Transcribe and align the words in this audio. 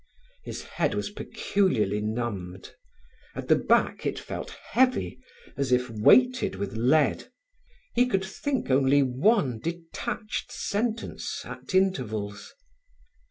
His 0.43 0.63
head 0.63 0.95
was 0.95 1.11
peculiarly 1.11 2.01
numbed; 2.01 2.73
at 3.35 3.47
the 3.49 3.55
back 3.55 4.03
it 4.03 4.17
felt 4.17 4.49
heavy, 4.71 5.19
as 5.55 5.71
if 5.71 5.91
weighted 5.91 6.55
with 6.55 6.73
lead. 6.75 7.29
He 7.93 8.07
could 8.07 8.25
think 8.25 8.71
only 8.71 9.03
one 9.03 9.59
detached 9.59 10.51
sentence 10.51 11.41
at 11.45 11.75
intervals. 11.75 12.51